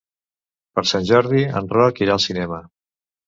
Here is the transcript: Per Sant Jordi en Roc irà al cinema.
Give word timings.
Per 0.77 0.83
Sant 0.91 1.05
Jordi 1.09 1.43
en 1.61 1.69
Roc 1.75 2.03
irà 2.05 2.17
al 2.17 2.23
cinema. 2.25 2.61